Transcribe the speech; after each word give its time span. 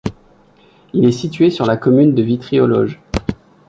Il 0.93 1.05
est 1.05 1.11
situé 1.11 1.51
sur 1.51 1.67
la 1.67 1.77
commune 1.77 2.15
de 2.15 2.23
Vitry-aux-Loges. 2.23 2.99